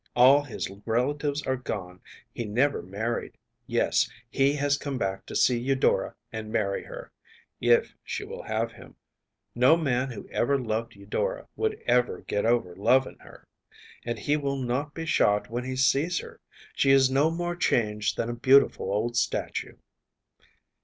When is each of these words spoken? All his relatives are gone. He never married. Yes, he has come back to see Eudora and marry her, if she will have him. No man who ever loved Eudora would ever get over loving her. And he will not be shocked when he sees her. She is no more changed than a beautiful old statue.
All 0.15 0.41
his 0.43 0.67
relatives 0.87 1.43
are 1.45 1.55
gone. 1.57 2.01
He 2.33 2.43
never 2.43 2.81
married. 2.81 3.37
Yes, 3.67 4.09
he 4.31 4.53
has 4.53 4.75
come 4.79 4.97
back 4.97 5.27
to 5.27 5.35
see 5.35 5.59
Eudora 5.59 6.15
and 6.33 6.51
marry 6.51 6.85
her, 6.85 7.11
if 7.59 7.95
she 8.03 8.23
will 8.23 8.41
have 8.41 8.71
him. 8.71 8.95
No 9.53 9.77
man 9.77 10.09
who 10.09 10.27
ever 10.29 10.57
loved 10.57 10.95
Eudora 10.95 11.45
would 11.55 11.79
ever 11.85 12.21
get 12.21 12.47
over 12.47 12.75
loving 12.75 13.19
her. 13.19 13.47
And 14.03 14.17
he 14.17 14.37
will 14.37 14.57
not 14.57 14.95
be 14.95 15.05
shocked 15.05 15.51
when 15.51 15.65
he 15.65 15.75
sees 15.75 16.17
her. 16.17 16.39
She 16.73 16.89
is 16.89 17.11
no 17.11 17.29
more 17.29 17.55
changed 17.55 18.17
than 18.17 18.27
a 18.27 18.33
beautiful 18.33 18.91
old 18.91 19.15
statue. 19.15 19.75